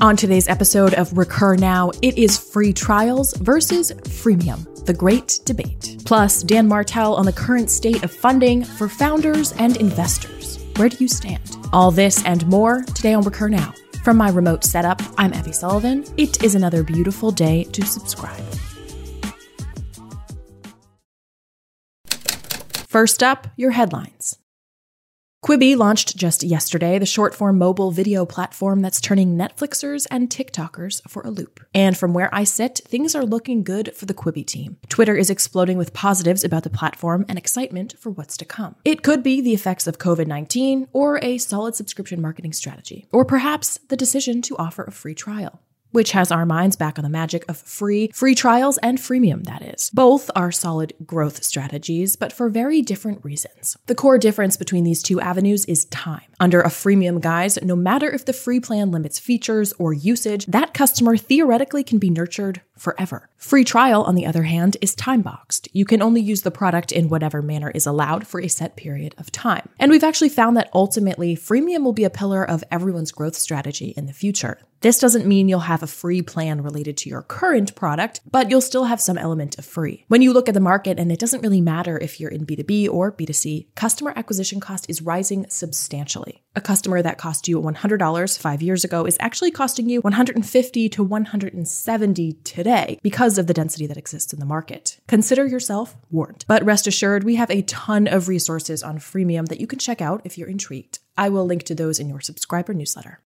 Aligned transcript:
On 0.00 0.16
today's 0.16 0.46
episode 0.46 0.94
of 0.94 1.18
Recur 1.18 1.56
Now, 1.56 1.90
it 2.02 2.16
is 2.16 2.38
free 2.38 2.72
trials 2.72 3.36
versus 3.38 3.90
freemium, 3.90 4.84
the 4.86 4.94
great 4.94 5.40
debate. 5.44 5.96
Plus, 6.04 6.44
Dan 6.44 6.68
Martell 6.68 7.16
on 7.16 7.24
the 7.24 7.32
current 7.32 7.68
state 7.68 8.04
of 8.04 8.12
funding 8.12 8.62
for 8.62 8.88
founders 8.88 9.50
and 9.54 9.76
investors. 9.78 10.64
Where 10.76 10.88
do 10.88 10.98
you 11.00 11.08
stand? 11.08 11.56
All 11.72 11.90
this 11.90 12.24
and 12.24 12.46
more 12.46 12.84
today 12.94 13.12
on 13.12 13.24
Recur 13.24 13.48
Now. 13.48 13.74
From 14.04 14.16
my 14.16 14.30
remote 14.30 14.62
setup, 14.62 15.02
I'm 15.18 15.34
Evie 15.34 15.50
Sullivan. 15.50 16.04
It 16.16 16.44
is 16.44 16.54
another 16.54 16.84
beautiful 16.84 17.32
day 17.32 17.64
to 17.64 17.84
subscribe. 17.84 18.44
First 22.86 23.24
up, 23.24 23.48
your 23.56 23.72
headlines. 23.72 24.38
Quibi 25.44 25.76
launched 25.76 26.16
just 26.16 26.42
yesterday, 26.42 26.98
the 26.98 27.06
short 27.06 27.32
form 27.32 27.58
mobile 27.58 27.92
video 27.92 28.26
platform 28.26 28.82
that's 28.82 29.00
turning 29.00 29.36
Netflixers 29.36 30.04
and 30.10 30.28
TikTokers 30.28 31.00
for 31.08 31.22
a 31.22 31.30
loop. 31.30 31.60
And 31.72 31.96
from 31.96 32.12
where 32.12 32.28
I 32.34 32.42
sit, 32.42 32.80
things 32.84 33.14
are 33.14 33.24
looking 33.24 33.62
good 33.62 33.94
for 33.94 34.04
the 34.04 34.14
Quibi 34.14 34.44
team. 34.44 34.78
Twitter 34.88 35.16
is 35.16 35.30
exploding 35.30 35.78
with 35.78 35.94
positives 35.94 36.42
about 36.42 36.64
the 36.64 36.70
platform 36.70 37.24
and 37.28 37.38
excitement 37.38 37.94
for 38.00 38.10
what's 38.10 38.36
to 38.38 38.44
come. 38.44 38.74
It 38.84 39.04
could 39.04 39.22
be 39.22 39.40
the 39.40 39.54
effects 39.54 39.86
of 39.86 39.98
COVID 39.98 40.26
19 40.26 40.88
or 40.92 41.20
a 41.22 41.38
solid 41.38 41.76
subscription 41.76 42.20
marketing 42.20 42.52
strategy, 42.52 43.06
or 43.12 43.24
perhaps 43.24 43.78
the 43.88 43.96
decision 43.96 44.42
to 44.42 44.56
offer 44.56 44.82
a 44.82 44.92
free 44.92 45.14
trial 45.14 45.62
which 45.90 46.12
has 46.12 46.30
our 46.30 46.46
minds 46.46 46.76
back 46.76 46.98
on 46.98 47.02
the 47.02 47.08
magic 47.08 47.44
of 47.48 47.56
free, 47.56 48.10
free 48.14 48.34
trials 48.34 48.78
and 48.78 48.98
freemium, 48.98 49.44
that 49.44 49.62
is. 49.62 49.90
Both 49.90 50.30
are 50.36 50.52
solid 50.52 50.92
growth 51.04 51.42
strategies, 51.42 52.16
but 52.16 52.32
for 52.32 52.48
very 52.48 52.82
different 52.82 53.24
reasons. 53.24 53.76
The 53.86 53.94
core 53.94 54.18
difference 54.18 54.56
between 54.56 54.84
these 54.84 55.02
two 55.02 55.20
avenues 55.20 55.64
is 55.66 55.86
time. 55.86 56.22
Under 56.40 56.60
a 56.60 56.68
freemium 56.68 57.20
guise, 57.20 57.60
no 57.62 57.76
matter 57.76 58.08
if 58.08 58.24
the 58.24 58.32
free 58.32 58.60
plan 58.60 58.90
limits 58.90 59.18
features 59.18 59.72
or 59.78 59.92
usage, 59.92 60.46
that 60.46 60.74
customer 60.74 61.16
theoretically 61.16 61.82
can 61.82 61.98
be 61.98 62.10
nurtured 62.10 62.60
forever. 62.78 63.28
Free 63.36 63.64
trial, 63.64 64.02
on 64.02 64.14
the 64.14 64.26
other 64.26 64.44
hand, 64.44 64.76
is 64.80 64.94
time 64.94 65.22
boxed. 65.22 65.68
You 65.72 65.84
can 65.84 66.00
only 66.00 66.20
use 66.20 66.42
the 66.42 66.50
product 66.50 66.92
in 66.92 67.08
whatever 67.08 67.42
manner 67.42 67.70
is 67.70 67.86
allowed 67.86 68.26
for 68.26 68.40
a 68.40 68.48
set 68.48 68.76
period 68.76 69.14
of 69.18 69.30
time. 69.30 69.68
And 69.78 69.90
we've 69.90 70.04
actually 70.04 70.28
found 70.30 70.56
that 70.56 70.70
ultimately, 70.72 71.36
freemium 71.36 71.84
will 71.84 71.92
be 71.92 72.04
a 72.04 72.10
pillar 72.10 72.48
of 72.48 72.64
everyone's 72.70 73.12
growth 73.12 73.36
strategy 73.36 73.94
in 73.96 74.06
the 74.06 74.12
future. 74.12 74.58
This 74.80 75.00
doesn't 75.00 75.26
mean 75.26 75.48
you'll 75.48 75.60
have 75.60 75.82
a 75.82 75.88
free 75.88 76.22
plan 76.22 76.62
related 76.62 76.96
to 76.98 77.08
your 77.08 77.22
current 77.22 77.74
product, 77.74 78.20
but 78.30 78.48
you'll 78.48 78.60
still 78.60 78.84
have 78.84 79.00
some 79.00 79.18
element 79.18 79.58
of 79.58 79.64
free. 79.64 80.04
When 80.06 80.22
you 80.22 80.32
look 80.32 80.48
at 80.48 80.54
the 80.54 80.60
market, 80.60 81.00
and 81.00 81.10
it 81.10 81.18
doesn't 81.18 81.42
really 81.42 81.60
matter 81.60 81.98
if 81.98 82.20
you're 82.20 82.30
in 82.30 82.46
B2B 82.46 82.88
or 82.88 83.10
B2C, 83.10 83.74
customer 83.74 84.12
acquisition 84.14 84.60
cost 84.60 84.88
is 84.88 85.02
rising 85.02 85.46
substantially. 85.48 86.44
A 86.58 86.60
customer 86.60 87.00
that 87.02 87.18
cost 87.18 87.46
you 87.46 87.60
$100 87.60 88.36
five 88.36 88.62
years 88.62 88.82
ago 88.82 89.04
is 89.04 89.16
actually 89.20 89.52
costing 89.52 89.88
you 89.88 90.00
150 90.00 90.88
to 90.88 91.04
170 91.04 92.32
today 92.42 92.98
because 93.00 93.38
of 93.38 93.46
the 93.46 93.54
density 93.54 93.86
that 93.86 93.96
exists 93.96 94.32
in 94.32 94.40
the 94.40 94.44
market. 94.44 94.98
Consider 95.06 95.46
yourself 95.46 95.96
warned. 96.10 96.44
But 96.48 96.64
rest 96.64 96.88
assured, 96.88 97.22
we 97.22 97.36
have 97.36 97.52
a 97.52 97.62
ton 97.62 98.08
of 98.08 98.26
resources 98.26 98.82
on 98.82 98.98
freemium 98.98 99.46
that 99.46 99.60
you 99.60 99.68
can 99.68 99.78
check 99.78 100.02
out 100.02 100.22
if 100.24 100.36
you're 100.36 100.48
intrigued. 100.48 100.98
I 101.16 101.28
will 101.28 101.46
link 101.46 101.62
to 101.62 101.76
those 101.76 102.00
in 102.00 102.08
your 102.08 102.20
subscriber 102.20 102.74
newsletter. 102.74 103.20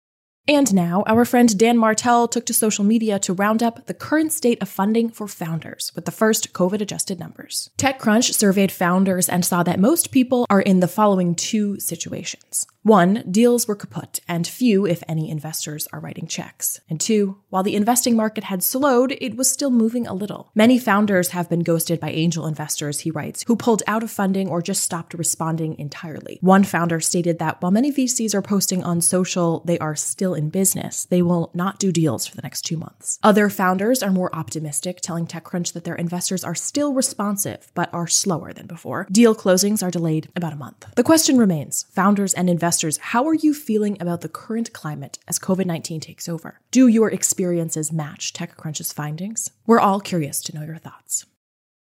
And 0.50 0.74
now, 0.74 1.04
our 1.06 1.26
friend 1.26 1.56
Dan 1.56 1.78
Martell 1.78 2.28
took 2.28 2.44
to 2.48 2.56
social 2.56 2.84
media 2.84 3.20
to 3.20 3.34
round 3.34 3.62
up 3.62 3.86
the 3.86 3.94
current 3.94 4.34
state 4.34 4.60
of 4.64 4.68
funding 4.68 5.12
for 5.12 5.28
founders 5.28 5.92
with 5.94 6.06
the 6.06 6.12
first 6.12 6.54
COVID 6.54 6.82
adjusted 6.82 7.20
numbers. 7.20 7.70
TechCrunch 7.78 8.34
surveyed 8.34 8.72
founders 8.72 9.30
and 9.30 9.46
saw 9.46 9.62
that 9.62 9.80
most 9.80 10.10
people 10.10 10.48
are 10.50 10.62
in 10.62 10.80
the 10.80 10.88
following 10.88 11.36
two 11.36 11.80
situations. 11.80 12.66
One, 12.84 13.26
deals 13.30 13.68
were 13.68 13.76
kaput, 13.76 14.22
and 14.26 14.48
few, 14.48 14.86
if 14.86 15.04
any, 15.06 15.30
investors 15.30 15.86
are 15.92 16.00
writing 16.00 16.28
checks. 16.28 16.80
And 16.90 16.98
two, 16.98 17.38
while 17.50 17.62
the 17.62 17.76
investing 17.76 18.16
market 18.16 18.46
had 18.46 18.64
slowed, 18.64 19.12
it 19.20 19.36
was 19.36 19.52
still 19.52 19.70
moving 19.70 20.08
a 20.08 20.14
little. 20.14 20.50
Many 20.56 20.80
founders 20.80 21.30
have 21.30 21.50
been 21.50 21.60
ghosted 21.60 22.00
by 22.00 22.12
angel 22.12 22.48
investors, 22.48 23.02
he 23.02 23.12
writes, 23.12 23.44
who 23.48 23.58
pulled 23.58 23.84
out 23.86 24.02
of 24.02 24.10
funding 24.10 24.48
or 24.48 24.62
just 24.62 24.82
stopped 24.82 25.14
responding 25.14 25.78
entirely. 25.78 26.38
One 26.40 26.64
founder 26.64 27.02
stated 27.02 27.38
that 27.40 27.62
while 27.62 27.72
many 27.72 27.92
VCs 27.92 28.34
are 28.34 28.42
posting 28.42 28.82
on 28.82 29.02
social 29.02 29.62
they 29.66 29.78
are 29.80 29.96
still 29.96 30.34
in 30.34 30.50
business, 30.50 31.04
they 31.04 31.22
will 31.22 31.52
not 31.54 31.80
do 31.80 31.92
deals 31.92 32.26
for 32.26 32.38
the 32.38 32.44
next 32.44 32.62
two 32.62 32.78
months. 32.78 33.20
Other 33.22 33.50
founders 33.50 34.02
are 34.02 34.12
more 34.12 34.34
optimistic, 34.34 35.02
telling 35.02 35.28
TechCrunch 35.28 35.74
that 35.74 35.84
their 35.84 35.96
investors 35.96 36.46
are 36.46 36.56
still 36.56 36.94
responsive, 36.94 37.74
but 37.76 37.94
are 37.94 38.08
slower 38.08 38.54
than 38.54 38.68
before. 38.68 39.06
Deal 39.12 39.36
closings 39.36 39.84
are 39.84 39.92
delayed 39.92 40.30
about 40.34 40.54
a 40.54 40.56
month. 40.56 40.86
The 40.96 41.04
question 41.04 41.38
remains 41.38 41.86
founders 41.92 42.34
and 42.34 42.50
investors 42.50 42.69
investors, 42.70 42.98
how 42.98 43.28
are 43.28 43.34
you 43.34 43.52
feeling 43.52 43.98
about 44.00 44.22
the 44.22 44.30
current 44.30 44.72
climate 44.74 45.18
as 45.28 45.40
COVID 45.40 45.66
19 45.66 46.02
takes 46.02 46.30
over? 46.30 46.60
Do 46.70 46.86
your 46.86 47.10
experiences 47.10 47.92
match 47.92 48.32
TechCrunch's 48.32 48.94
findings? 48.94 49.50
We're 49.66 49.80
all 49.80 50.00
curious 50.00 50.40
to 50.44 50.54
know 50.54 50.62
your 50.62 50.78
thoughts. 50.78 51.26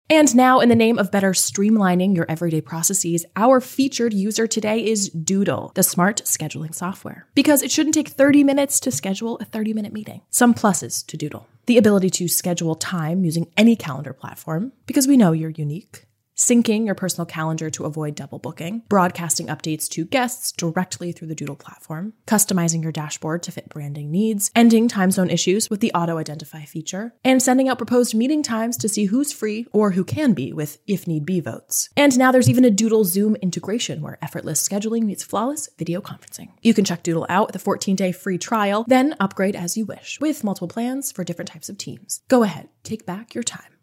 And 0.09 0.35
now, 0.35 0.61
in 0.61 0.71
the 0.71 0.75
name 0.75 0.99
of 0.99 1.13
better 1.13 1.33
streamlining 1.33 2.17
your 2.17 2.25
everyday 2.27 2.63
processes, 2.63 3.27
our 3.37 3.61
featured 3.61 4.15
user 4.15 4.47
today 4.47 4.83
is 4.83 5.11
Doodle, 5.11 5.73
the 5.75 5.83
smart 5.83 6.23
scheduling 6.25 6.75
software. 6.75 7.27
Because 7.35 7.63
it 7.63 7.71
shouldn't 7.71 7.95
take 7.95 8.09
30 8.09 8.43
minutes 8.43 8.81
to 8.81 8.91
schedule 8.91 9.37
a 9.43 9.45
30 9.45 9.75
minute 9.75 9.93
meeting. 9.93 10.23
Some 10.31 10.55
pluses 10.55 11.07
to 11.09 11.19
Doodle 11.19 11.47
the 11.67 11.77
ability 11.77 12.09
to 12.09 12.27
schedule 12.29 12.75
time 12.75 13.27
using 13.27 13.47
any 13.55 13.77
calendar 13.77 14.15
platform, 14.15 14.73
because 14.87 15.07
we 15.07 15.19
know 15.19 15.33
you're 15.33 15.51
unique 15.51 16.08
syncing 16.39 16.87
your 16.87 16.95
personal 16.95 17.27
calendar 17.27 17.69
to 17.69 17.85
avoid 17.85 18.15
double 18.15 18.39
booking, 18.39 18.83
broadcasting 18.89 19.49
updates 19.49 19.89
to 19.89 20.05
guests 20.05 20.53
directly 20.53 21.13
through 21.13 21.29
the 21.29 21.35
Doodle 21.35 21.57
platform, 21.57 22.15
customizing 22.27 22.83
your 22.83 22.93
dashboard 22.93 23.43
to 23.43 23.53
fit 23.53 23.69
branding 23.69 24.11
needs, 24.11 24.51
ending 24.55 24.89
time 24.89 25.11
zone 25.11 25.31
issues 25.31 25.69
with 25.69 25.81
the 25.81 25.93
auto 25.93 26.17
identify 26.17 26.65
feature, 26.65 27.13
and 27.25 27.43
sending 27.43 27.69
out 27.69 27.79
proposed 27.79 28.15
meeting 28.15 28.43
times 28.43 28.77
to 28.77 28.89
see 28.89 29.07
who's 29.07 29.33
free 29.33 29.67
or 29.73 29.91
who 29.91 30.05
can 30.05 30.33
be 30.33 30.53
with 30.53 30.79
if 30.87 31.07
need 31.07 31.27
be 31.27 31.41
votes. 31.41 31.89
And 31.97 32.17
now 32.17 32.31
there's 32.31 32.49
even 32.49 32.65
a 32.65 32.71
Doodle 32.71 33.05
Zoom 33.05 33.35
integration 33.37 34.01
where 34.01 34.19
effortless 34.23 34.67
scheduling 34.67 35.03
meets 35.03 35.25
flawless 35.25 35.69
video 35.77 36.01
conferencing. 36.01 36.51
You 36.63 36.75
can 36.75 36.85
check 36.85 37.03
Doodle 37.03 37.27
out 37.29 37.49
with 37.49 37.57
a 37.57 37.61
14 37.61 37.97
day 37.97 38.13
free 38.13 38.39
trial, 38.39 38.85
then 38.87 39.17
upgrade 39.19 39.57
as 39.57 39.77
you 39.77 39.85
wish 39.85 40.21
with 40.21 40.45
multiple 40.45 40.69
plans 40.69 41.11
for 41.11 41.25
different 41.25 41.51
types 41.51 41.69
of 41.69 41.79
teams. 41.79 42.23
Go 42.29 42.45
ahead, 42.45 42.69
take 42.85 43.05
back 43.05 43.35
your 43.35 43.45
time. 43.45 43.78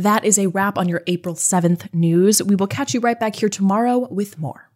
That 0.00 0.24
is 0.24 0.38
a 0.38 0.46
wrap 0.46 0.78
on 0.78 0.88
your 0.88 1.02
April 1.06 1.34
7th 1.34 1.92
news. 1.92 2.42
We 2.42 2.56
will 2.56 2.66
catch 2.66 2.94
you 2.94 3.00
right 3.00 3.20
back 3.20 3.36
here 3.36 3.50
tomorrow 3.50 4.08
with 4.10 4.38
more. 4.38 4.69